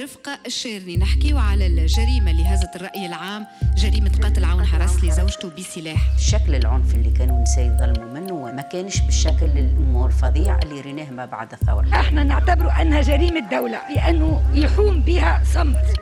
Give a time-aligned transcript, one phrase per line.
[0.00, 0.96] رفقة الشيرني.
[0.96, 6.18] نحكيو على الجريمة اللي هزت الرأي العام جريمة قتل عون حرس لزوجته بسلاح.
[6.18, 11.26] شكل العنف اللي كانوا النساء يظلموا منه ما كانش بالشكل الأمور الفظيع اللي ريناه ما
[11.26, 11.88] بعد الثورة.
[11.94, 15.94] إحنا نعتبره أنها جريمة دولة لأنه يحوم بها صمت.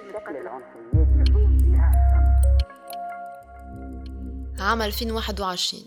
[4.60, 5.82] عام 2021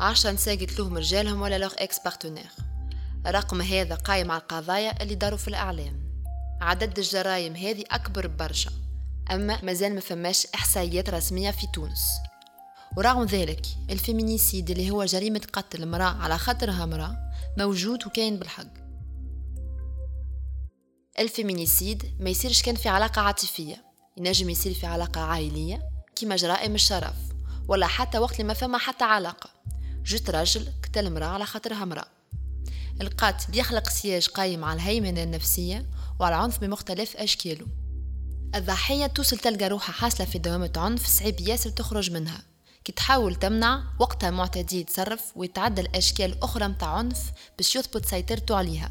[0.00, 2.50] عشرة نساء قتلوهم رجالهم ولا leurs ex-partenaires
[3.26, 5.99] الرقم هذا قايم على القضايا اللي داروا في الإعلام.
[6.60, 8.70] عدد الجرائم هذه أكبر برشا
[9.30, 12.08] أما مازال ما فماش إحصائيات رسمية في تونس.
[12.96, 17.16] ورغم ذلك ال féminicide اللي هو جريمة قتل امرأة على خاطرها امرأة
[17.58, 18.80] موجود وكاين بالحق.
[21.18, 23.84] ال féminicide ما يصيرش كان في علاقة عاطفية
[24.16, 25.82] ينجم يصير في علاقة عائلية
[26.16, 27.16] كما جرائم الشرف
[27.68, 29.50] ولا حتى وقت اللي ما فما حتى علاقة.
[30.04, 32.08] جست راجل قتل امرأة على خاطرها امرأة.
[33.00, 35.86] القاتل يخلق سياج قايم على الهيمنة النفسية
[36.20, 37.66] وعلى العنف بمختلف أشكاله.
[38.54, 42.42] الضحية توصل تلقى روحها حاصلة في دوامة عنف صعيب ياسر تخرج منها
[42.84, 48.90] كي تحاول تمنع وقتها معتدي يتصرف ويتعدى الأشكال أخرى متاع عنف باش يثبت سيطرته عليها.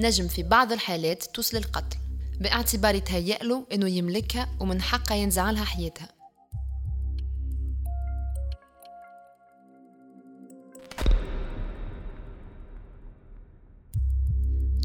[0.00, 1.96] نجم في بعض الحالات توصل القتل
[2.40, 6.08] باعتبار يتهيأ له إنه يملكها ومن حقها ينزع لها حياتها.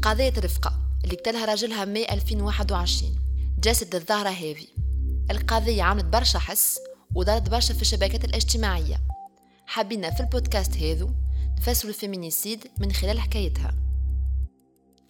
[0.02, 0.89] قضية رفقة.
[1.04, 3.16] اللي قتلها راجلها ماي 2021
[3.60, 4.66] جسد الظاهرة هذه
[5.30, 6.78] القضية عملت برشا حس
[7.14, 9.00] ودارت برشا في الشبكات الاجتماعية.
[9.66, 11.10] حبينا في البودكاست هذو
[11.58, 13.74] نفسروا ال féminicide من خلال حكايتها.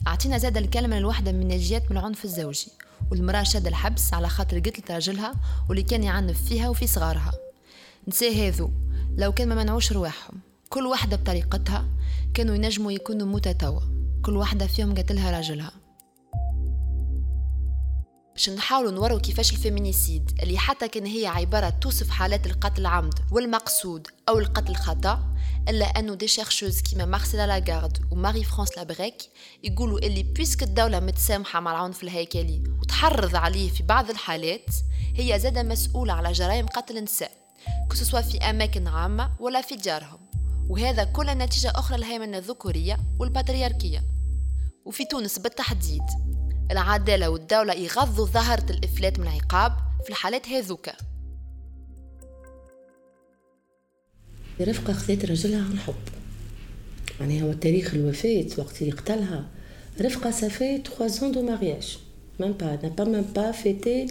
[0.06, 2.68] أعطينا زاد الكلمة للوحدة من ناجيات من العنف الزوجي
[3.10, 5.34] والمرأة شادة الحبس على خاطر قتلت راجلها
[5.68, 7.32] واللي كان يعنف فيها وفي صغارها.
[8.08, 8.70] نساء هذو
[9.16, 10.40] لو كان ما منعوش رواحهم.
[10.68, 11.86] كل واحدة بطريقتها
[12.34, 13.82] كانوا ينجموا يكونوا متتوى.
[14.22, 15.79] كل واحدة فيهم قتلها راجلها.
[18.40, 23.14] باش نحاولوا نوروا كيفاش ال féminicide اللي حتى كان هي عبارة توصف حالات القتل العمد
[23.30, 25.34] والمقصود أو القتل الخطأ
[25.68, 29.14] إلا أنه des chercheuses كيما مارسيلا لاغارد وماري فرانس لابريك
[29.64, 34.66] يقولوا إللي puisque الدولة متسامحة مع العنف الهيكلي وتحرض عليه في بعض الحالات
[35.16, 37.32] هي زادة مسؤولة على جرائم قتل النساء
[37.90, 40.20] كسوا في أماكن عامة ولا في ديارهم
[40.68, 44.04] وهذا كل نتيجة أخرى الهيمنة الذكورية والباترياركية
[44.84, 46.02] وفي تونس بالتحديد.
[46.70, 49.72] العدالة والدولة يغذوا ظاهرة الإفلات من العقاب
[50.04, 50.92] في الحالات هذوكا
[54.60, 55.94] رفقة خذت رجلها عن حب
[57.20, 59.48] يعني هو تاريخ الوفاة وقت اللي قتلها.
[60.00, 61.98] رفقة ça fait 3 ans de mariage
[62.40, 64.06] même pas n'a pas même pas fêté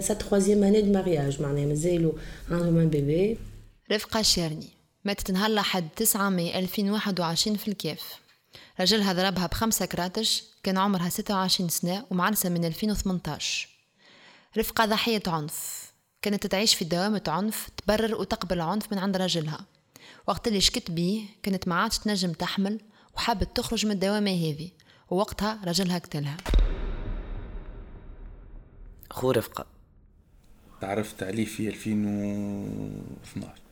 [0.00, 1.40] sa troisième année de mariage.
[1.40, 2.12] معناها مازالوا
[2.50, 3.36] عندهم un bébé.
[3.92, 4.68] رفقة شيرني
[5.04, 8.23] ماتت نهار الأحد 9 ماي 2021 في الكاف.
[8.80, 13.68] رجلها ضربها بخمسة كراتش كان عمرها 26 سنة ومعرسة من 2018
[14.58, 15.84] رفقة ضحية عنف
[16.22, 19.66] كانت تعيش في دوامة عنف تبرر وتقبل العنف من عند رجلها.
[20.26, 22.80] وقت اللي شكت بيه كانت ما عادش تنجم تحمل
[23.16, 24.70] وحابت تخرج من الدوامة هذه.
[25.10, 26.36] ووقتها رجلها قتلها.
[29.10, 29.66] خو رفقة.
[30.80, 33.63] تعرفت عليه في 2012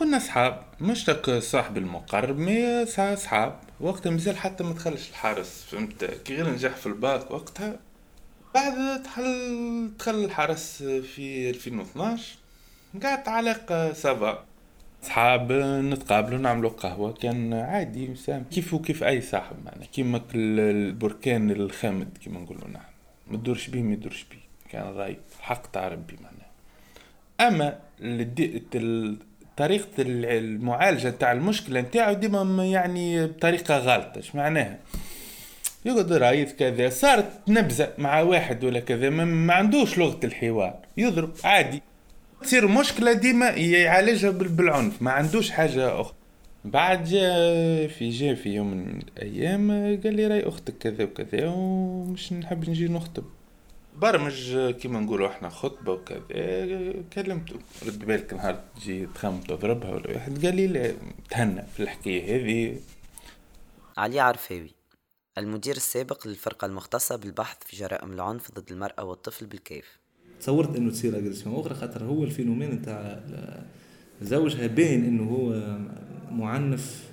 [0.00, 2.86] كنا صحاب مش تك صاحب المقرب mais
[3.16, 7.78] صحاب وقتها مازال حتى ما دخلش الحرس فهمت؟ كي غير نجح في الباك وقتها
[8.54, 12.38] بعد دخل دخل الحرس في 2012
[13.02, 14.44] قعدت علاقة ça va.
[15.02, 18.44] صحاب نتقابلوا نعملوا قهوة كان عادي مسام.
[18.44, 22.92] كيف وكيف أي صاحب معنا كيما البركان الخامد كيما نقولوا نحن.
[23.30, 24.70] ما تدورش بيه ما يدورش بيه.
[24.70, 26.50] كان راي حق تاع ربي معنا.
[27.40, 27.78] أما
[29.60, 34.78] طريقة المعالجة تاع المشكلة نتاعو ديما يعني بطريقة غلطة اش معناها؟
[35.84, 41.82] يقعد رايد كذا صارت نبزة مع واحد ولا كذا ما عندوش لغة الحوار يضرب عادي.
[42.42, 46.14] تصير مشكلة ديما يعالجها بالعنف ما عندوش حاجة أخرى.
[46.64, 49.70] بعد جا في جا في يوم من الأيام
[50.04, 53.24] قال لي راي أختك كذا وكذا ومش نحب نجي نخطب.
[53.96, 57.54] برمج كيما نقولوا إحنا خطبة وكذا كلمته
[57.86, 60.94] رد بالك نهار تجي تخمم تضربها ولا واحد قال لي لا
[61.30, 62.80] تهنى في الحكاية هذه.
[63.96, 64.74] علي عرفاوي
[65.38, 69.98] المدير السابق للفرقة المختصة بالبحث في جرائم العنف ضد المرأة والطفل بالكيف.
[70.40, 73.20] تصورت إنه تصير agression أخرى؟ خاطر هو ال phénomène نتاع
[74.22, 75.78] زوجها باين إنه هو
[76.30, 77.09] معنف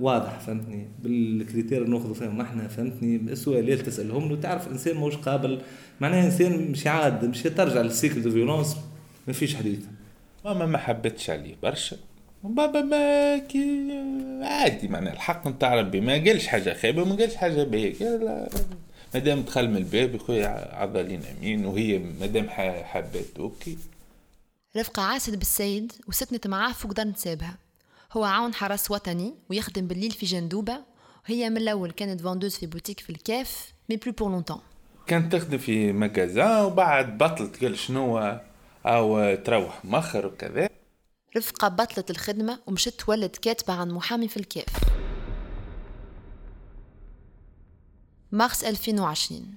[0.00, 4.94] واضح فهمتني؟ بال critères اللي ناخذوا فيهم إحنا فهمتني؟ السؤال اللي تسالهم له تعرف إنسان
[4.94, 5.60] ماهوش قابل
[6.00, 8.76] معناها إنسان مش عاد مش ترجع لل cycle de violence
[9.26, 9.80] ما فيش حديث.
[10.44, 11.96] ماما ما حبتش عليه برشا.
[12.44, 13.92] بابا ما كي
[14.42, 17.94] عادي معناها الحق نتاع ربي ما قالش حاجة خايبة وما قالش حاجة باهية
[19.14, 22.48] مادام دخل من الباب يا خويا عضلين أمين وهي مادام
[22.84, 23.76] حبات OK.
[24.76, 27.58] رفقة عرست بالسيد وسكنت معاه فوق دار نسابها.
[28.16, 30.84] هو عاون حرس وطني ويخدم بالليل في جندوبة.
[31.28, 34.60] وهي من الأول كانت vendeuse في بوتيك في الكاف mais plus pour longtemps
[35.06, 38.38] كانت تخدم في magasin وبعد بطلت قال شنو
[38.86, 40.68] أو تروح مخر وكذا.
[41.36, 44.76] رفقة بطلت الخدمة ومشت ولات كاتبة عن محامي في الكاف.
[48.32, 49.54] مارس 2020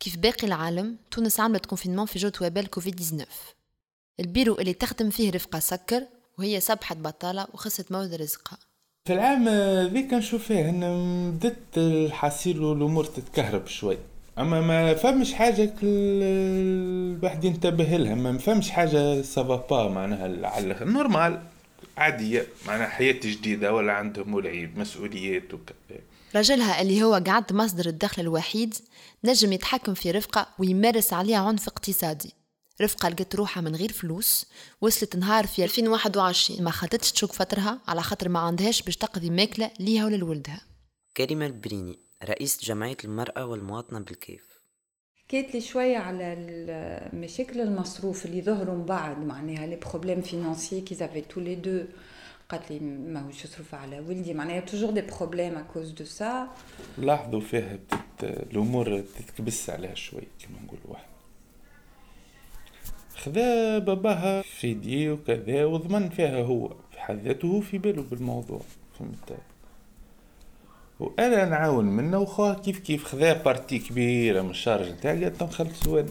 [0.00, 3.28] كيف باقي العالم تونس عملت confinement في جوة وبال كوفيد 19
[4.20, 6.02] البيرو اللي تخدم فيه رفقة سكر
[6.38, 8.58] وهي أصبحت بطالة وخسرت مورد رزقها.
[9.06, 9.48] في العام
[9.92, 13.98] ذيك نشوف فيه إن بدت الحصيل والأمور تتكهرب شوي.
[14.38, 18.14] أما ما فهمش حاجة الواحد ينتبه لها.
[18.14, 21.42] ما فهمش حاجة ça va معناها على normal
[21.96, 22.46] عادية.
[22.66, 26.00] معناها حياة جديدة ولا عندهم ولعيب مسؤوليات وكذا
[26.36, 28.74] رجلها اللي هو قعد مصدر الدخل الوحيد
[29.24, 32.34] نجم يتحكم في رفقة ويمارس عليها عنف اقتصادي.
[32.82, 34.46] رفقة لقت روحها من غير فلوس
[34.80, 39.70] وصلت نهار في 2021 ما خدتش تشوك فترها على خاطر ما عندهاش باش تقضي ماكلة
[39.80, 40.60] ليها ولولدها
[41.16, 44.46] كريمة البريني رئيس جمعية المرأة والمواطنة بالكيف.
[45.26, 46.36] حكيت لي شوية على
[47.12, 51.84] مشاكل المصروف اللي ظهروا من بعد معناها les problèmes financiers qu'ils avaient tous les deux
[52.48, 56.48] قالت لي ماهوش يصرف على ولدي معناها toujours des problèmes à cause de ça
[56.98, 57.78] لاحظوا فيها
[58.22, 61.15] الأمور تتكبس عليها شوي كما نقول واحد.
[63.16, 66.68] خذا باباها في يديه وكذا وضمن فيها هو.
[66.68, 67.36] في حد
[67.70, 68.60] في باله بالموضوع
[68.98, 69.38] فهمت؟
[71.00, 75.86] وأنا نعاون منه وخوها كيف كيف خذا partie كبيرة من ال charges نتاعي قالت نخلص
[75.86, 76.06] وين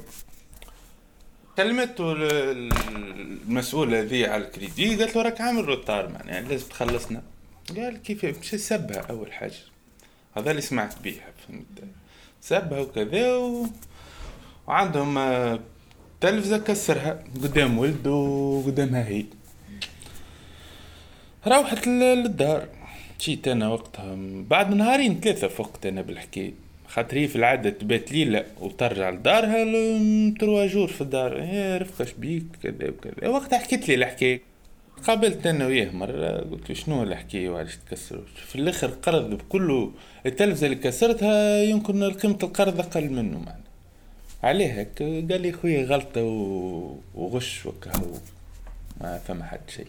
[1.57, 7.22] كلمته المسؤول هذي على الكريدي قالت له راك عامل روتار معناها لازم تخلصنا.
[7.75, 9.54] قال كيف مش سبها أول حاجة.
[10.38, 11.84] هذا اللي سمعت بيها فهمت؟
[12.42, 13.66] سبها وكذا و...
[14.68, 15.18] وعندهم
[16.21, 19.25] تلفزة كسرها قدام ولده وقدامها هي
[21.47, 22.67] روحت للدار.
[23.21, 24.15] جيت أنا وقتها
[24.50, 26.53] بعد نهارين ثلاثة فقت أنا بالحكاية
[26.88, 29.63] خاطر هي في العادة تبات ليلة وترجع لدارها
[30.39, 31.38] تروا جور في الدار.
[31.38, 33.29] يا رفقة شبيك كذا وكذا.
[33.29, 34.41] وقتها حكيت لي الحكاية
[35.07, 39.91] قابلت أنا وياه مرة قلت له شنو الحكاية وعلاش تكسر؟ في الآخر قرض بكله.
[40.25, 43.63] التلفزة اللي كسرتها يمكن قيمة القرض أقل منه معنى
[44.45, 46.21] عليه هيك قال لي خويا غلطة
[47.15, 48.07] وغش وكهو
[49.01, 49.88] ما فما حد شيء.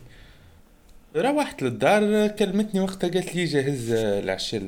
[1.17, 4.61] روحت للدار كلمتني وقتها قالت لي جهز العشاء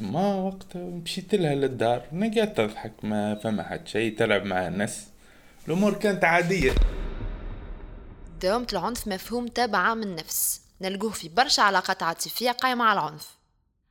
[0.00, 0.82] ما وقتها.
[0.82, 5.06] مشيت لها للدار نقعدت تضحك ما فما حد شيء تلعب مع الناس.
[5.68, 6.72] الأمور كانت عادية.
[8.42, 10.60] دوامة العنف مفهوم تابع من النفس.
[10.80, 13.36] نلقوه في برشا علاقات عاطفية قايمة على العنف.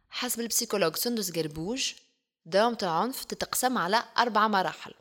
[0.10, 1.94] حسب البسيكولوج سندس قربوج
[2.48, 4.94] دوامة العنف تتقسم على أربع مراحل.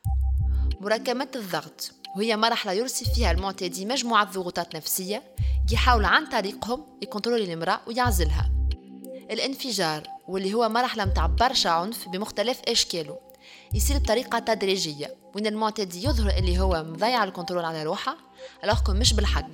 [0.80, 5.22] مراكمة الضغط وهي مرحلة يرسي فيها المعتدي مجموعة ضغوطات نفسية
[5.72, 8.50] يحاول عن طريقهم يكنترولي المرأة ويعزلها.
[9.30, 13.18] الانفجار واللي هو مرحلة متاع برشا عنف بمختلف أشكاله.
[13.74, 18.16] يصير بطريقة تدريجية وين المعتدي يظهر اللي هو مضيع الكنترول على روحه
[18.64, 19.50] ألوغكم مش بالحق.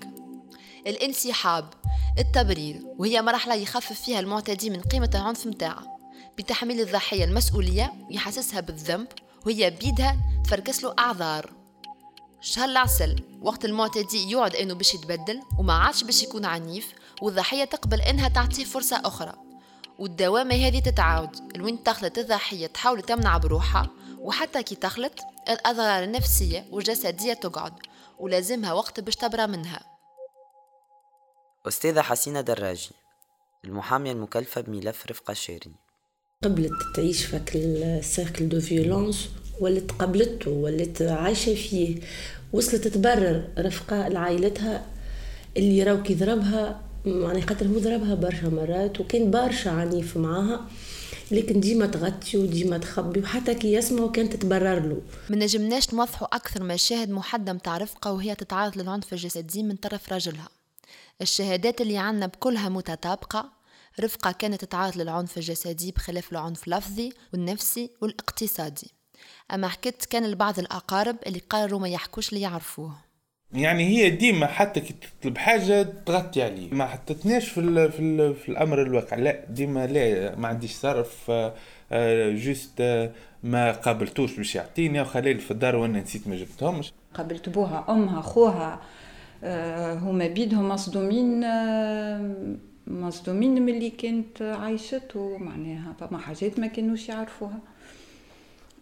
[0.87, 1.75] الانسحاب
[2.19, 6.00] التبرير وهي مرحلة يخفف فيها المعتدي من قيمة العنف متاعه.
[6.41, 9.07] بتحميل الضحية المسؤولية ويحسسها بالذنب
[9.47, 11.53] وهي بيدها تفركس له أعذار.
[12.41, 18.00] شهر العسل وقت المعتدي يقعد إنه باش يتبدل وما عادش باش يكون عنيف والضحيه تقبل
[18.00, 19.33] إنها تعطيه فرصة أخرى.
[19.99, 27.33] والدوامة هذه تتعاود لوين تخلط الضحيه تحاول تمنع بروحها وحتى كي تخلط الأضرار النفسية والجسدية
[27.33, 27.75] تقعد
[28.19, 29.81] ولازمها وقت باش تبرى منها.
[31.69, 32.91] أستاذة حسينة دراجي
[33.64, 35.89] المحامية المكلفة بملف رفقة شيرين.
[36.44, 39.29] قبلت تعيش هاك ال cercle de violence
[39.61, 42.00] ولات قبلته ولات عايشة فيه.
[42.52, 44.87] وصلت تبرر رفقة لعائلتها
[45.56, 50.66] اللي راو كي ضربها يعني خاطر هو ضربها برشا مرات وكان برشا عنيف معاها.
[51.30, 55.00] لكن ديما تغطي وديما تخبي وحتى كي يسمعوا كانت تبرر له.
[55.30, 60.49] ما نجمناش نوضحوا أكثر مشاهد محدة متاع رفقة وهي تتعرض للعنف الجسدي من طرف رجلها.
[61.23, 63.60] الشهادات اللي عنا بكلها متطابقة.
[64.00, 68.90] رفقة كانت تتعرض للعنف الجسدي بخلاف العنف اللفظي والنفسي والاقتصادي.
[69.54, 72.92] أما حكيت كان لبعض الأقارب اللي قرروا ما يحكوش اللي يعرفوه.
[73.52, 78.35] يعني هي ديما حتى كي تطلب حاجة تغطي عليه ما حطتناش في, ال في, ال
[78.35, 79.16] في الأمر الواقع.
[79.16, 81.30] لا ديما لا ما عنديش صرف
[81.92, 85.00] آه juste آه ما قابلتوش باش يعطيني.
[85.00, 86.92] وخليل في الدار وأنا نسيت ما جبتهمش.
[87.14, 88.80] قابلت بوها أمها خوها
[89.44, 92.35] آه هما بيدهم مصدومين آه
[92.90, 97.59] مصدومين من اللي كانت عايشته معناها فما حاجات ما كانوش يعرفوها.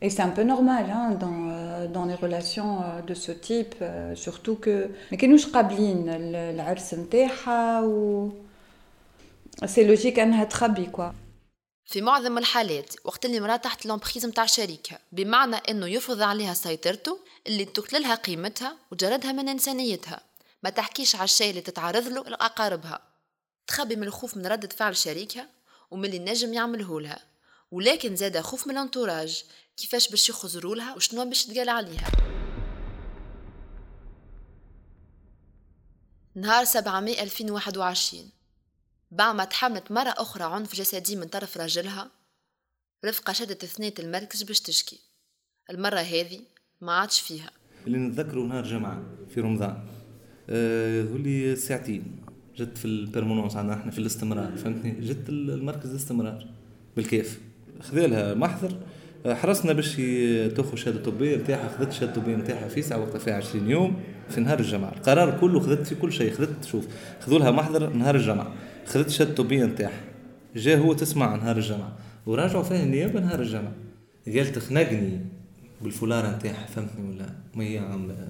[0.00, 3.74] Et c'est un peu normal hein, dans, euh, dans les relations euh, de ce type,
[3.82, 8.30] euh, surtout que ما كانوش قابلين العرس نتاعها و
[9.64, 11.10] c'est logique أنها تخبي quoi
[11.88, 17.18] في معظم الحالات وقت اللي مرأة تحت l'emprise متاع شريكها بمعنى إنه يفرض عليها سيطرته
[17.46, 20.20] اللي تقتلها قيمتها وجردها من إنسانيتها.
[20.62, 23.00] ما تحكيش على الشيء اللي تتعرض له لأقاربها.
[23.68, 25.48] تخبي من الخوف من ردة فعل شريكها
[25.90, 27.20] ومن اللي نجم يعمله لها.
[27.70, 29.44] ولكن زاد خوف من الانتوراج.
[29.76, 32.10] كيفاش باش يخزروا لها وشنو باش تقال عليها؟
[36.34, 38.30] نهار 700 2021
[39.10, 42.10] بعد ما تحملت مرة أخرى عنف جسدي من طرف راجلها
[43.04, 45.00] رفقة شدت ثنية المركز باش تشكي.
[45.70, 46.40] المرة هذه
[46.80, 47.50] ما عادش فيها.
[47.86, 49.02] اللي نتذكره نهار جمعة
[49.34, 49.88] في رمضان.
[50.50, 52.27] أه لي ساعتين.
[52.58, 56.46] جت في البرمونونس عندنا إحنا في الاستمرار فهمتني؟ جت المركز الاستمرار
[56.96, 57.40] بالكيف.
[57.80, 58.76] خذالها محضر.
[59.26, 59.96] حرصنا باش
[60.56, 63.96] تاخذ شهادة طبية نتاعها خذت الشهاده الطبيه نتاعها في ساعة وقتها فيها 20 يوم
[64.28, 64.92] في نهار الجمعة.
[64.92, 66.32] القرار كله خذت في كل شيء.
[66.32, 66.86] خذت شوف
[67.20, 68.52] خذوا لها محضر نهار الجمعة.
[68.86, 70.00] خذت الشهاده الطبيه نتاعها
[70.56, 71.96] جا هو تسمع نهار الجمعة.
[72.26, 73.72] وراجعوا فيها النيابة نهار الجمعة.
[74.26, 75.20] قالت خنقني
[75.82, 78.28] بالفولاره نتاعها فهمتني ولا؟ ما هي عامله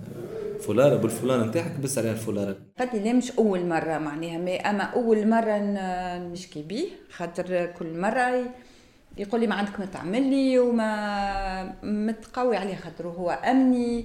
[0.60, 5.28] فولاره بالفولاره نتاعك بس عليها الفولاره قالت لي مش أول مرة معناها؟ ما أما أول
[5.28, 5.58] مرة
[6.18, 8.44] نشكي بيه خاطر كل مرة
[9.18, 14.04] يقول لي ما عندك ما تعمل لي وما متقوي عليه خاطر هو أمني.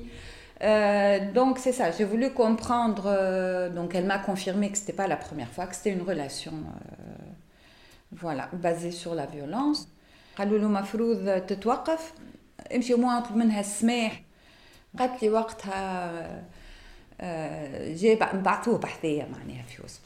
[0.62, 5.07] Euh, donc c'est ça, j'ai voulu comprendre, euh, donc elle m'a confirmé que c'était pas
[5.07, 7.33] la première fois, que c'était une relation euh,
[8.12, 9.88] voilà, basée sur la violence.
[10.38, 12.13] قالوا له مفروض تتوقف.
[12.75, 14.22] امشي أطلب منها السماح.
[15.00, 16.43] قالت لي وقتها
[17.21, 20.01] آه، جاء نبعثوه بحثية معناها في وسط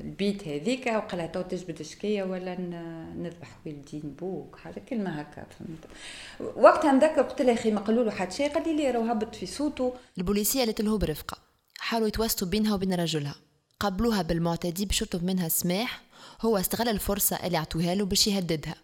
[0.00, 2.60] البيت هذيك وقال لها تو تجبد شكية ولا
[3.16, 5.84] نذبح والدي نبوك حاجة كلمة هكا فهمت.
[6.56, 9.34] وقتها نذكر قلت له أخي ما قالوا له حد شيء قال لي لي راهو هبط
[9.34, 9.94] في صوته.
[10.18, 11.38] البوليسية قالت له برفقة
[11.78, 13.34] حاولوا يتوسطوا بينها وبين رجلها
[13.80, 16.02] قبلوها بالمعتدي باش يطلب منها السماح
[16.40, 18.74] هو استغل الفرصة اللي عطوها له باش يهددها.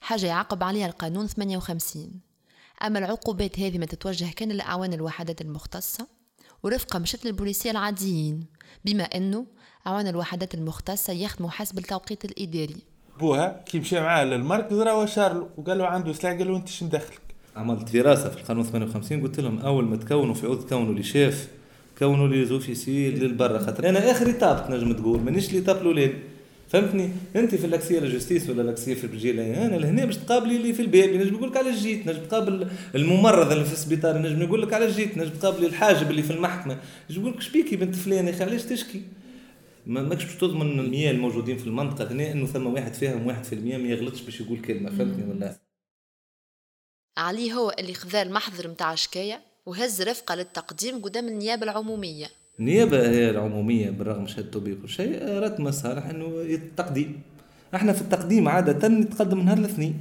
[0.00, 2.29] حاجة يعاقب عليها القانون 58
[2.82, 6.06] أما العقوبات هذه ما تتوجه كان للأعوان الوحدات المختصة
[6.62, 8.46] ورفقة مشت للبوليسية العاديين
[8.84, 9.46] بما أنه
[9.86, 12.76] أعوان الوحدات المختصة يخدموا حسب التوقيت الإداري.
[13.20, 16.88] بوها كي مشى معاه للمركز راه شارلو وقال له عنده سلاح قال له أنت شن
[16.88, 17.20] دخلك
[17.56, 21.48] عملت دراسة في القانون 58 قلت لهم أول ما تكونوا في عوض تكونوا les chefs
[21.98, 26.14] كونوا les officiers للبرا خاطر أنا آخر étape تنجم تقول مانيش l'étape الأولاني.
[26.70, 30.82] فهمتني؟ أنت في الأكسية جوستيس ولا الأكسية في البجيله أنا لهنا باش تقابلي اللي في
[30.82, 34.72] الباب نجم نقول لك على جيت نجم تقابل الممرض اللي في السبيطار نجم نقول لك
[34.72, 36.78] على جيت نجم تقابلي الحاجب اللي في المحكمة.
[37.10, 39.02] نجم نقول لك شبيكي بنت فلان يا أخي علاش تشكي؟
[39.86, 43.52] ما ماكش باش تضمن المياه الموجودين في المنطقة هنا إنه ثم واحد فيهم واحد في
[43.52, 45.56] المياه ما يغلطش باش يقول كلمة فهمتني ولا
[47.18, 52.26] علي هو اللي خذا المحضر متاع شكاية وهز رفقة للتقديم قدام النيابة العمومية.
[52.58, 57.20] النيابة هي العمومية بالرغم شهادته بكل شيء رات مصالح انه التقديم.
[57.74, 59.94] إحنا في التقديم عادة نتقدم نهار الاثنين.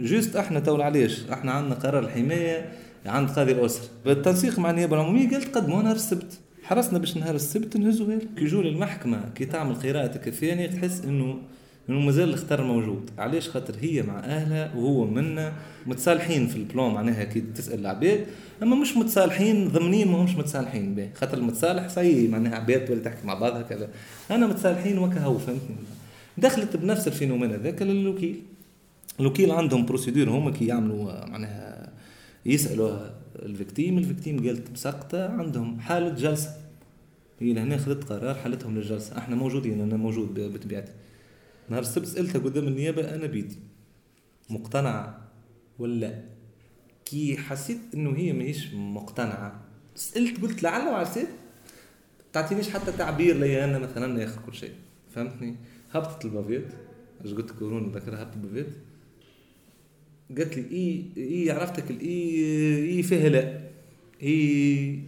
[0.00, 2.72] juste إحنا تو علاش إحنا عندنا قرار الحماية
[3.06, 3.88] عند قاضي الأسرة.
[4.04, 6.40] بالتنسيق مع النيابة العمومية قال تقدموا نهار السبت.
[6.62, 11.38] حرصنا باش نهار السبت نهزوا كي يجوا للمحكمة كي تعمل قراءتك الثانية تحس إنه
[11.88, 13.10] مازال الخطر موجود.
[13.18, 15.52] علاش؟ خاطر هي مع أهلها وهو منا.
[15.86, 18.26] متصالحين في ال plan معناها كي تسأل العباد.
[18.62, 21.08] أما مش متصالحين ضمنيا ما همش متصالحين به.
[21.14, 23.88] خاطر المتصالح صحيح معناها عباد ولا تحكي مع بعضها كذا
[24.30, 25.76] أنا متصالحين وكهو فهمتني؟
[26.38, 28.42] دخلت بنفس ال phénomène هذاك للوكيل.
[29.20, 31.92] الوكيل عندهم procédure هما كي يعملوا معناها
[32.46, 32.98] يسألوا
[33.36, 33.98] ال victime.
[33.98, 36.50] ال victime قالت مسقطه عندهم حالة جلسة.
[37.40, 39.18] هي لهنا خذت قرار حالتهم للجلسة.
[39.18, 40.92] أحنا موجودين أنا موجود بطبيعتي.
[41.68, 43.58] نهار السبت سالتها قدام النيابة أنا بيدي.
[44.50, 45.28] مقتنعة
[45.78, 46.24] ولا
[47.04, 49.60] كي حسيت إنه هي ماهيش مقتنعة.
[49.94, 51.26] سألت قلت لعل وعسى
[52.32, 54.72] تعطينيش حتى تعبير لي أنا مثلا ناخذ كل شيء.
[55.14, 55.56] فهمتني؟
[55.92, 56.68] هبطت البافيت.
[57.24, 58.72] أش قلت كورونا ذكرها هبطت البافيت.
[60.38, 63.60] قالت لي إي إي عرفتك الاي إي فيها لا.
[64.22, 65.02] إي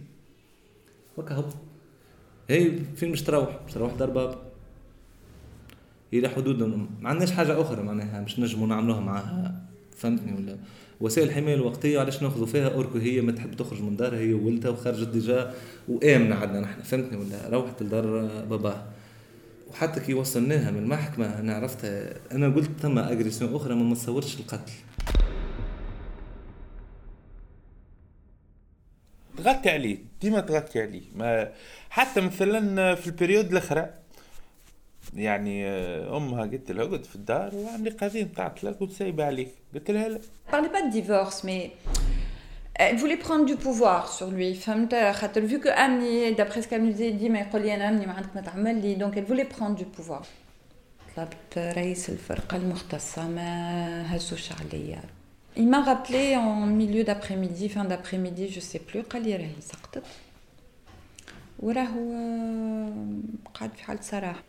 [1.17, 1.55] وكا هبط.
[2.49, 4.46] هي فين مش تروح مش تروح دار باب
[6.13, 6.63] إلى حدود
[7.01, 9.61] ما عندناش حاجة أخرى معناها باش نجموا نعملوها معاها.
[9.97, 10.57] فهمتني ولا؟
[11.01, 14.33] وسائل الحماية الوقتية علاش ناخذوا فيها؟ alors que هي ما تحب تخرج من دارها هي
[14.33, 15.53] وولدها وخرجت déjà
[15.87, 16.81] وآمنة عندنا نحن.
[16.81, 18.05] فهمتني ولا؟ روحت لدار
[18.45, 18.85] باباها
[19.69, 24.73] وحتى كي وصلناها من المحكمة أنا عرفتها أنا قلت ثم agression أخرى ما تصورش القتل.
[29.37, 31.01] تغطي عليه ديما تغطي عليه.
[31.15, 31.51] ما
[31.89, 33.89] حتى مثلا في البريود الأخرى
[35.13, 39.91] يعني آه، امها قلت لها اقعد في الدار وعندي قضيه نتاع طلاق وسايبه عليك قلت
[39.91, 40.19] لها لا
[40.51, 41.71] parlais pas de divorce mais
[42.79, 44.53] Elle voulait prendre du pouvoir sur lui.
[44.53, 47.43] Vu que Amni, d'après ce qu'elle nous dit, dit, mais
[49.03, 50.21] donc elle voulait prendre du pouvoir.
[51.17, 55.01] طلبت رئيس الفرقة المختصة ما هزوش عليا
[55.55, 60.03] Il m'a rappelé en milieu d'après-midi, fin d'après-midi, je sais plus, قال لي راهي سقطت
[61.59, 62.13] وراهو
[63.53, 64.43] قاعد في حالة صراحة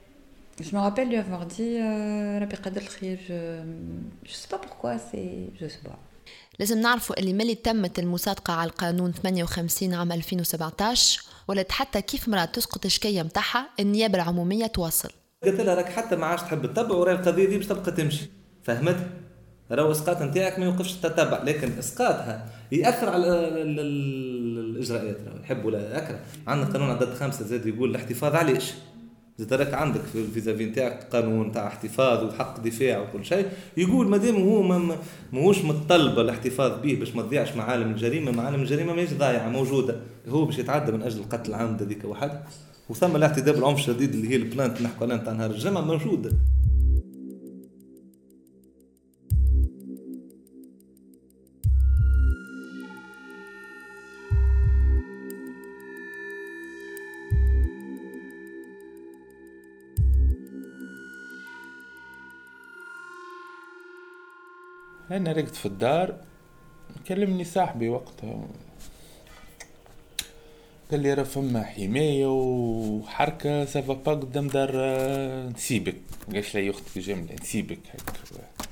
[0.60, 1.78] Je me rappelle lui avoir dit
[2.42, 3.18] ربي قدر الخير
[4.26, 5.96] je sais pas pourquoi c'est je sais pas
[6.58, 12.44] لازم نعرفوا اللي ملي تمت المصادقة على القانون 58 عام 2017 ولات حتى كيف مرأة
[12.44, 15.10] تسقط الشكية متاعها النيابة العمومية تواصل.
[15.44, 18.30] قلت لها راك حتى ما عادش تحب تتبع وراي القضية دي باش تبقى تمشي.
[18.62, 18.96] فهمت؟
[19.70, 26.72] راهو إسقاط نتاعك ما يوقفش التتبع لكن إسقاطها يأثر على الإجراءات يحب ولا يكره عندنا
[26.72, 28.72] قانون عدد خمسة زاد يقول الاحتفاظ علاش
[29.38, 34.36] زاد راك عندك في الفيزافي نتاعك قانون تاع احتفاظ وحق دفاع وكل شيء يقول مادام
[34.36, 34.96] هو ما
[35.32, 39.96] ماهوش متطلب الاحتفاظ به باش ما تضيعش معالم الجريمة معالم الجريمة ماهيش ضايعه موجودة.
[40.28, 42.44] هو باش يتعدى من أجل القتل العمد هذيك وحدها
[42.88, 46.32] وثم الاعتداء بالعنف الشديد اللي هي البلانت نحكوا عليها نتاع نهار الجمعة موجودة.
[65.10, 66.14] أنا رقت في الدار
[67.08, 68.40] كلمني صاحبي وقتها.
[70.90, 75.96] قال لي راه فما حماية وحركة سافا با قدام دار آه، نسيبك.
[76.34, 78.02] قالش لي أختك جمله نسيبك هيك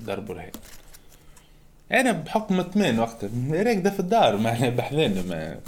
[0.00, 0.50] دار برهان.
[1.92, 5.60] أنا بحكم اطمئن وقتها راكده في الدار معناها بحذانا ما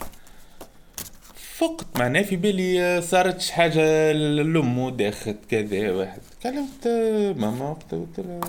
[1.35, 1.87] فقت.
[1.99, 6.21] معناها في بالي آه، صارت حاجة لامه داخت كذا واحد.
[6.43, 6.89] كلمت
[7.39, 8.41] ماما وقتها قلت لها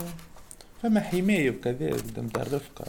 [0.84, 2.86] فما حماية وكذا قدام دار رفقة.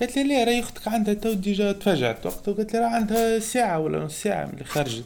[0.00, 3.78] قالت لي لا راهي أختك عندها تو déjà تفاجأت وقتها قالت لي راه عندها ساعة
[3.78, 5.04] ولا نص ساعة من اللي خرجت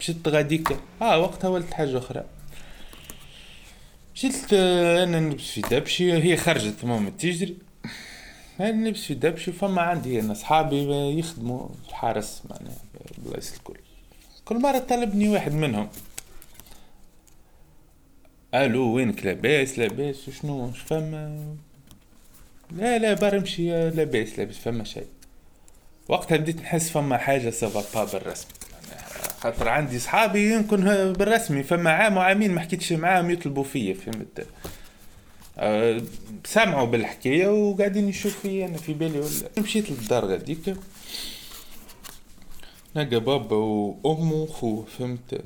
[0.00, 2.24] مشيت غاديك آه وقتها ولت حاجة أخرى.
[4.14, 7.56] مشيت أنا نلبس في دبشي هي خرجت ماما تجري.
[8.60, 10.76] أنا نلبس في دبشي فما عندي أنا صحابي
[11.18, 12.78] يخدموا في الحارس معناها
[13.18, 13.76] بلايص الكل.
[14.44, 15.88] كل مرة طلبني واحد منهم.
[18.54, 21.54] ألو وينك لاباس لاباس وشنو فما
[22.70, 25.06] لا لا برمشي لاباس لاباس فما شيء
[26.08, 28.50] وقتها بديت نحس فما حاجة سافا با بالرسمي
[29.40, 34.46] خاطر عندي صحابي يمكن بالرسمي فما عام وعامين ما حكيتش معاهم يطلبوا فيا فهمت
[35.58, 36.02] أه
[36.44, 40.76] سمعوا بالحكايه وقاعدين يشوفوا فيا أنا في بالي ولا مشيت للدار غاديك
[42.96, 45.40] نلقى بابا وامه وخوه فهمت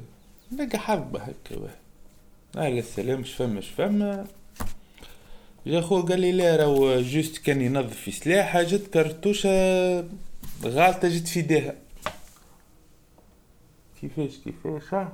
[0.52, 1.68] نلقى حظبه هكا
[2.56, 4.26] أهلا السلام مش فما مش فما.
[5.66, 9.48] يا خو قال لي لا راهو جوست كان ينظف في سلاحة جت كرتوشة
[10.64, 11.74] غالطة جت في يديها
[14.00, 15.06] كيفاش كيفاش؟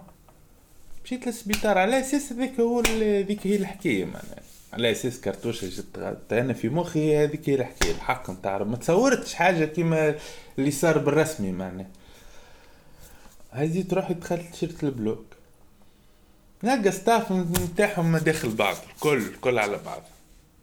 [1.04, 4.42] مشيت للسبيطار على أساس هذاك هو ذيك هي الحكاية معناها.
[4.72, 9.34] على أساس كرتوشة جت غالطة أنا في مخي هذيك هي الحكاية الحق نتاع ما تصورتش
[9.34, 10.14] حاجة كيما
[10.58, 11.88] اللي صار بالرسمي معناها.
[13.52, 15.24] هزيت روحي دخلت شرت البلوك.
[16.64, 20.02] نلقى ستاف نتاعهم داخل بعض الكل الكل على بعض.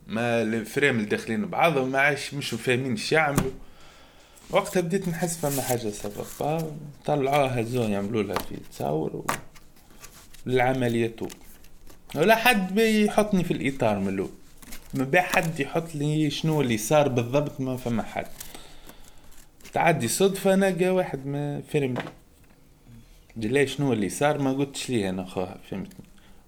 [0.07, 3.51] ما الفريم اللي داخلين بعضهم ما عايش مش فاهمين إيش يعملوا.
[4.49, 6.61] وقتها بديت نحس فما حاجة سبب
[7.05, 9.25] طلعوها هزون يعملوا لها في تصاور و...
[10.45, 11.15] للعملية
[12.15, 14.29] ولا حد بيحطني في الإطار ملو
[14.93, 18.27] ما بي حد يحط لي شنو اللي صار بالضبط ما فما حد.
[19.73, 21.95] تعدي صدفة نلقى واحد ما فيلم
[23.37, 26.05] لي شنو اللي صار؟ ما قلتش ليه أنا خوها فهمتني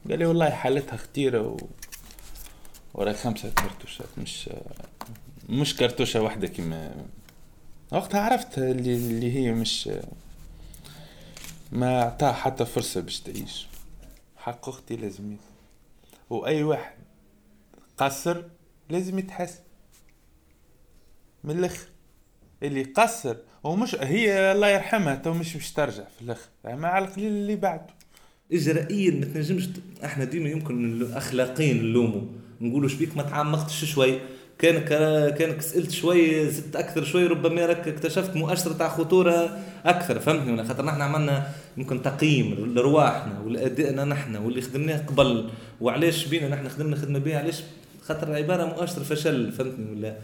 [0.09, 1.57] قال لي والله حالتها خطيرة و...
[2.93, 4.49] ورا خمسة كرتوشات مش
[5.49, 7.05] مش كرتوشة واحدة كيما
[7.91, 9.89] وقتها عرفت اللي, اللي هي مش
[11.71, 13.67] ما اعطاها حتى فرصة باش تعيش.
[14.37, 15.39] حق أختي لازم يث...
[16.29, 16.95] وأي واحد
[17.97, 18.43] قصر
[18.89, 19.61] لازم يتحاسب
[21.43, 21.87] من الأخر.
[22.63, 26.49] اللي قصر ومش هي الله يرحمها تو مش باش ترجع في الآخر.
[26.65, 27.87] ما على القليل اللي بعده.
[28.53, 29.69] اجرائيا ما تنجمش
[30.03, 32.21] إحنا ديما يمكن اخلاقيا نلوموا.
[32.61, 34.19] نقولوا شبيك ما تعمقتش شوي.
[34.59, 34.79] كان
[35.33, 40.19] كانك سألت شوي زدت أكثر شوي ربما راك اكتشفت مؤشر تاع خطورة أكثر.
[40.19, 45.49] فهمتني ولا؟ خاطر نحن عملنا يمكن تقييم لرواحنا ولأدائنا نحن واللي خدمناه قبل.
[45.81, 47.63] وعلاش بينا نحن خدمنا خدمة بها علاش؟
[48.01, 49.51] خاطر عباره مؤشر فشل.
[49.51, 50.15] فهمتني ولا؟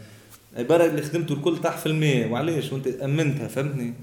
[0.56, 3.94] عبارة اللي خدمته الكل طاح في الماء وعلاش وانت أمنتها فهمتني؟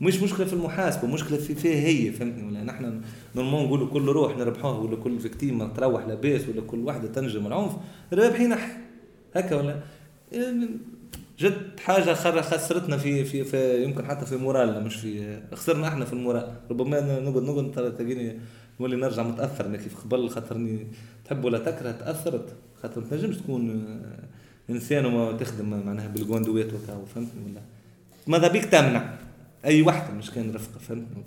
[0.00, 3.00] مش مشكلة في المحاسبة مشكلة في فيها هي فهمتني؟ ولا نحن
[3.36, 7.72] نورمال نقولوا كل روح نربحوها ولا كل فيكتيم تروح لاباس ولا كل واحدة تنجم العنف.
[8.12, 8.54] رابحين
[9.34, 9.80] هكا ولا؟
[11.38, 16.04] جد حاجة خر خسرتنا في في في يمكن حتى في مورالنا مش في خسرنا إحنا
[16.04, 16.54] في المورال.
[16.70, 18.38] ربما نقعد نقعد تلاقيني
[18.80, 20.86] نولي نرجع متأثر كيف قبل خاطرني
[21.24, 22.54] تحب ولا تكره تأثرت.
[22.82, 23.86] خاطر ما تنجمش تكون
[24.70, 27.60] إنسان وما تخدم معناها بالجوندوات وكا فهمتني ولا؟
[28.26, 29.14] ماذا بيك تمنع؟
[29.64, 31.24] أي وحدة مش كان رفقة فهمتني؟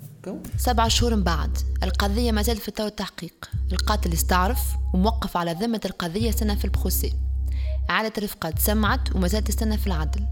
[0.56, 3.50] سبعة شهور من بعد القضية ما زالت في التحقيق.
[3.72, 4.60] القاتل استعرف
[4.94, 7.12] وموقف على ذمة القضية سنة في البخوسي.
[7.88, 10.26] عادة رفقة تسمعت وما زالت تستنى في العدل.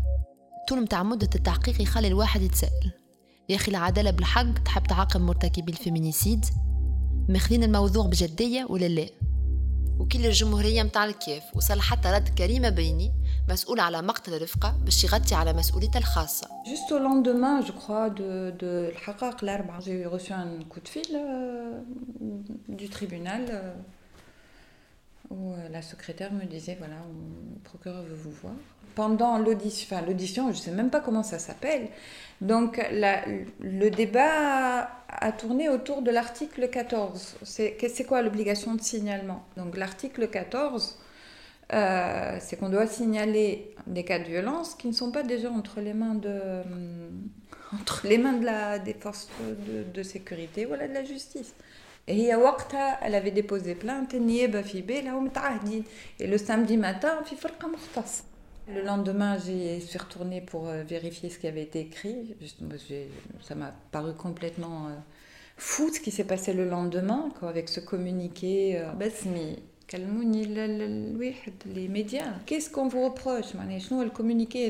[0.69, 2.93] طول متاع مدة التحقيق يخلي الواحد يتساءل.
[3.49, 6.45] يا أخي العدالة بالحق تحب تعاقب مرتكبي الفيمينيسيد؟
[7.29, 9.07] ماخذين الموضوع بجدية ولا لا؟
[10.09, 13.13] وكيل الجمهورية متاع الكيف وصل حتى رد كريمة بيني
[13.49, 16.47] مسؤول على مقتل رفقة باش يغطي على مسؤوليته الخاصة.
[16.47, 19.81] Juste au lendemain, je de, de الحقائق الأربعة.
[19.81, 21.83] J'ai reçu un coup de fil euh,
[22.69, 23.75] du euh,
[25.31, 28.55] où euh, la secrétaire me disait voilà, le procureur veut vous voir.
[28.95, 31.89] Pendant l'audition, enfin l'audition, je ne sais même pas comment ça s'appelle.
[32.41, 33.25] Donc la,
[33.61, 37.37] le débat a, a tourné autour de l'article 14.
[37.43, 39.45] C'est quoi l'obligation de signalement?
[39.57, 40.99] Donc l'article 14,
[41.73, 45.81] euh, c'est qu'on doit signaler des cas de violence qui ne sont pas déjà entre
[45.81, 46.63] les mains de, euh,
[47.81, 49.29] entre les mains de la, des forces
[49.95, 51.55] de sécurité ou voilà, de la justice.
[52.09, 52.33] Et
[53.03, 54.19] elle avait déposé plainte, et
[54.49, 54.65] ben,
[56.27, 57.19] le samedi matin,
[58.67, 62.35] Le lendemain, j'ai suis retournée pour euh, vérifier ce qui avait été écrit.
[63.43, 64.95] Ça m'a paru complètement euh,
[65.59, 68.79] fou ce qui s'est passé le lendemain, quoi, avec ce communiqué.
[68.79, 68.91] Euh.
[71.75, 72.35] Les médias.
[72.45, 73.55] Qu'est-ce qu'on vous reproche
[74.05, 74.67] le communiqué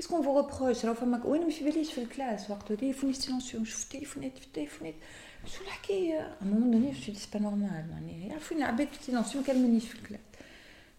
[0.00, 3.60] كيس كون فو روبروش راه فما وأنا ما في باليش في الكلاس وقت تليفوني سيلونسيو
[3.60, 4.94] نشوف التليفونات في التليفونات
[5.46, 9.46] شو الحكاية ا مومون دوني جو دي با نورمال معناها يعرفوني العباد في سيلونسيو ما
[9.46, 10.20] كلمنيش في الكلاس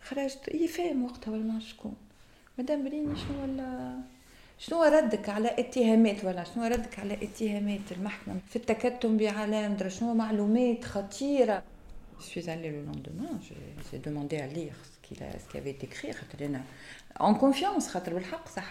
[0.01, 1.95] خرجت هي فاهم وقتها ولا ما شكون
[2.59, 3.99] مدام بريني شنو ولا
[4.59, 10.13] شنو ردك على اتهامات ولا شنو ردك على اتهامات المحكمة في التكتم بعلام درا شنو
[10.13, 11.63] معلومات خطيرة
[12.19, 13.33] Je suis allée le lendemain,
[13.91, 14.77] j'ai demandé à lire.
[15.11, 16.09] Qu'il a, ce qui avait été écrit
[17.19, 17.85] en confiance,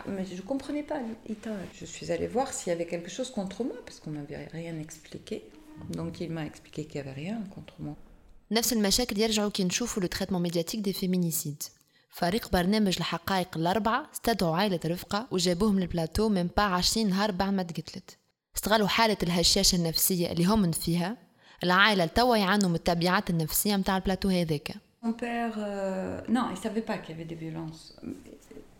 [0.06, 1.00] mais je comprenais pas
[1.78, 4.78] Je suis allée voir s'il y avait quelque chose contre moi, parce qu'on m'avait rien
[4.78, 5.36] expliqué.
[5.98, 7.96] Donc il m'a expliqué qu'il n'y avait rien contre moi.
[8.52, 11.62] نفس المشاكل يرجعوا كي نشوفوا le traitement médiatique des féminicides.
[12.10, 17.62] فريق برنامج الحقائق الأربعة استدعوا عائلة رفقة وجابوهم للبلاتو من با عشرين نهار بعد ما
[17.62, 18.18] تقتلت.
[18.56, 21.16] استغلوا حالة الهشاشة النفسية اللي هم فيها.
[21.64, 26.60] العائلة توا يعانوا من التبعات النفسية متاع البلاتو هذاك Mon père, euh, non, il ne
[26.62, 27.96] savait pas qu'il y avait des violences.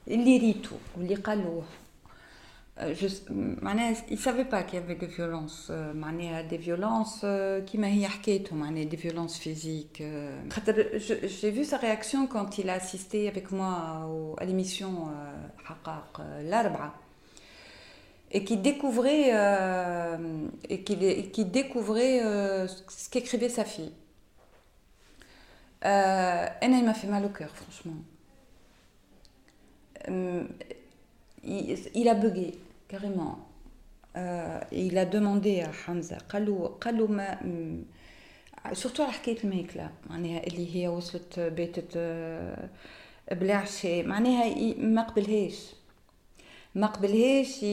[0.06, 1.64] L'iritou, l'irqalou.
[2.78, 2.94] Euh,
[3.30, 5.68] il ne savait pas qu'il y avait des violences.
[5.70, 5.94] Euh,
[6.42, 7.24] des violences
[7.64, 10.02] qui m'ont des violences physiques.
[11.24, 14.06] J'ai vu sa réaction quand il a assisté avec moi
[14.36, 15.08] à l'émission
[16.44, 16.92] L'Arba
[18.30, 19.30] et qui découvrait,
[20.68, 22.20] et qui, qui découvrait
[22.68, 23.92] ce qu'écrivait sa fille.
[25.85, 28.01] Euh, il m'a fait mal au cœur, franchement.
[30.09, 30.43] Euh,
[31.43, 33.47] il, il, a bugué, carrément.
[34.17, 37.37] Euh, et il a demandé à Hamza, قالوا قالوا ما
[38.73, 41.97] surtout على حكاية الماكلة معناها اللي هي وصلت بيتت
[43.31, 45.73] بلا عشاء معناها ما قبلهاش
[46.75, 47.65] ما قبلهاش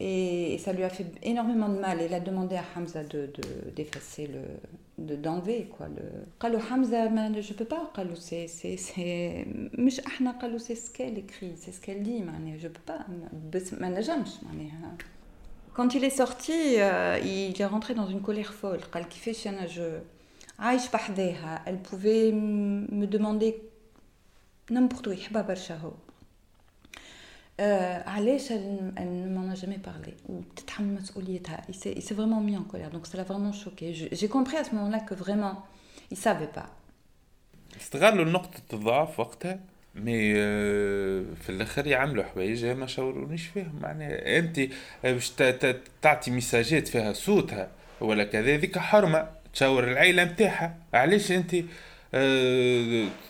[0.00, 2.00] et ça lui a fait énormément de mal.
[2.04, 3.30] Il a demandé à Hamza de,
[3.76, 4.46] d'effacer le, de,
[4.98, 6.26] d'enlever quoi le.
[6.40, 9.46] قالوا حمزة ما je peux pas قالوا c'est c'est c'est
[9.78, 13.06] مش احنا قالوا c'est ce qu'elle écrit c'est ce qu'elle dit معناها je peux pas
[13.52, 14.96] بس ما نجمش معناها
[15.74, 19.66] quand il est sorti euh, il est rentré dans une colère folle قال كيفاش انا
[19.66, 20.02] je
[20.58, 23.54] عايش بحذاها elle pouvait me demander
[24.70, 25.92] n'importe où يحبها برشا هو
[27.59, 32.13] euh, علاش elle ne m'en a jamais parlé ou تتحمل مسؤوليتها il s'est, il s'est
[32.13, 33.93] vraiment mis en colère donc ça l'a vraiment choqué.
[34.11, 35.65] J'ai compris à ce moment-là que vraiment
[36.11, 36.69] il savait pas.
[37.81, 39.59] استغلوا نقطة الضعف وقتها
[39.95, 40.33] مي
[41.35, 43.79] في الآخر يعملوا حوايج ما شاورونيش فيهم.
[43.81, 44.59] معناها أنت
[45.03, 45.31] باش
[46.01, 47.67] تعطي مساجات فيها صوتها
[48.01, 51.55] ولا كذا ذيك حرمة تشاور العيلة نتاعها علاش أنت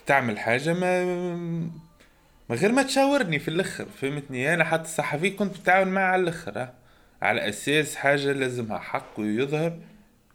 [0.06, 1.70] تعمل حاجة ما
[2.50, 6.70] من غير ما تشاورني في الأخر فهمتني؟ أنا حتى الصحفي كنت بتعاون معه على الأخر
[7.22, 9.80] على أساس حاجة لازمها حق ويظهر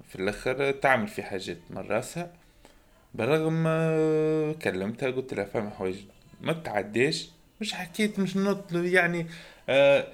[0.08, 2.32] في الأخر تعمل في حاجات من راسها.
[3.14, 3.64] بالرغم
[4.62, 5.96] كلمتها قلت لها فما حوايج
[6.40, 7.28] ما تعديش
[7.60, 9.26] مش حكيت مش نط يعني
[9.68, 10.06] آه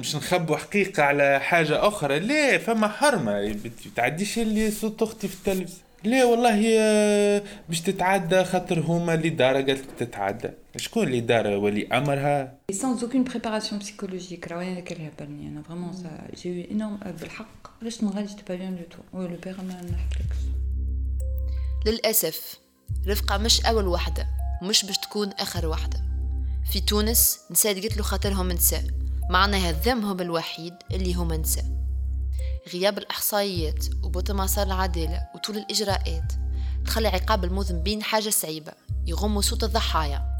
[0.00, 2.18] مش نخبوا حقيقة على حاجة أخرى.
[2.18, 3.56] لا فما حرمة
[3.96, 5.85] تعديش اللي صوت أختي في التلفزيون.
[6.06, 10.50] لا والله آه، باش تتعدى خاطر هما اللي دار قالت تتعدى.
[10.76, 14.52] شكون اللي دار ولي أمرها؟ Sans aucune préparation psychologique.
[14.52, 18.54] راهي هذاك اللي هبلني أنا فريمون سا جي يو انورم بالحق علاش نغادي جيت با
[18.54, 20.36] بيان دو تو وي لو بير ما نحكيلكش
[21.86, 22.58] للأسف
[23.06, 24.26] رفقة مش أول وحده
[24.62, 26.00] ومش باش تكون آخر وحده
[26.72, 28.84] في تونس نساء قلت له خاطرهم نساء.
[29.30, 31.64] معناها ذمهم الوحيد اللي هما نساء.
[32.72, 36.32] غياب الإحصائيات وبطء مسار العدالة وطول الإجراءات
[36.84, 38.72] تخلي عقاب المذنبين حاجة صعيبة
[39.06, 40.36] يغموا صوت الضحايا.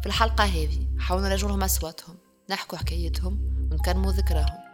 [0.00, 2.16] في الحلقة هذه حاولنا نرجع لهم أصواتهم
[2.50, 3.38] نحكوا حكايتهم
[3.72, 4.64] ونكرموا ذكراهم.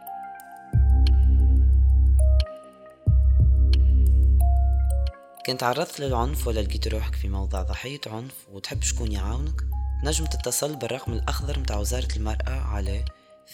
[5.46, 9.62] كنت تعرضت للعنف ولا لقيت روحك في موضع ضحية عنف وتحب شكون يعاونك؟
[10.04, 13.04] نجم تتصل بالرقم الأخضر متاع وزارة المرأة على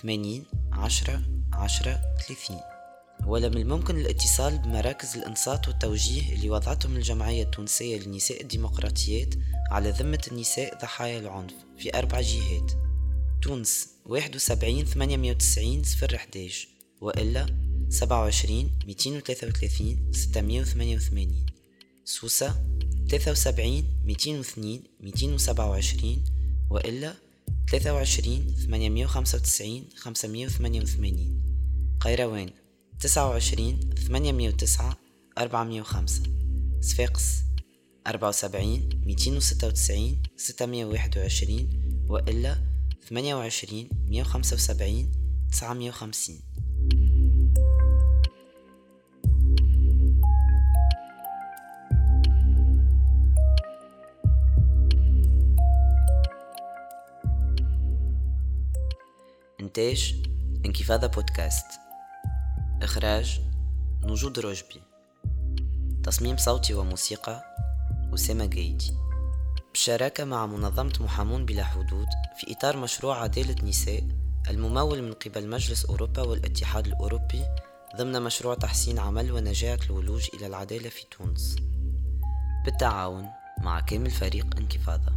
[0.02, 2.75] ثمانين عشرة عشرة ثلاثين.
[3.24, 9.34] ولا من الممكن الاتصال بمراكز الإنصات والتوجيه اللي وضعتهم الجمعية التونسية للنساء الديمقراطيات
[9.70, 12.72] على ذمة النساء ضحايا العنف في أربع جهات.
[13.42, 16.68] تونس واحد وسبعين ثمانية وتسعين صفر حداش
[17.00, 17.46] وإلا
[17.88, 21.46] سبعة وعشرين ميتين وثلاثة وثلاثين ستمية وثمانية وثمانين.
[22.04, 22.54] سوسة
[23.08, 26.24] ثلاثة وسبعين ميتين واثنين ميتين وسبعة وعشرين
[26.70, 27.14] وإلا
[27.70, 31.42] ثلاثة وعشرين ثمانية وخمسة وتسعين خمسمية وثمانية وثمانين.
[32.00, 32.50] قيروان.
[33.00, 34.96] تسعة وعشرين ثمانية وتسعة
[35.38, 36.22] أربعمية وخمسة.
[36.80, 37.42] صفاقس
[38.06, 41.68] أربعة وسبعين ميتين وستة وتسعين ستمية وواحد وعشرين
[42.08, 42.58] وإلا
[43.08, 45.12] ثمانية وعشرين مية وخمسة وسبعين
[45.52, 46.40] تسعمية وخمسين.
[59.60, 60.14] إنتاج
[60.66, 61.85] انكفاضة بودكاست.
[62.82, 63.40] إخراج
[64.02, 64.80] نجود رجبي
[66.04, 67.44] تصميم صوتي وموسيقى
[68.14, 68.92] أسامة جيدي.
[69.70, 74.02] بالشراكة مع منظمة محامون بلا حدود في إطار مشروع عدالة نساء
[74.50, 77.44] الممول من قبل مجلس أوروبا والاتحاد الأوروبي
[77.96, 81.56] ضمن مشروع تحسين عمل ونجاة الولوج إلى العدالة في تونس.
[82.64, 83.28] بالتعاون
[83.60, 85.12] مع كامل فريق انكفاضة